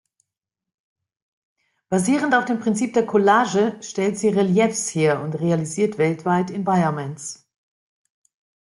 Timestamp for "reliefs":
4.29-4.95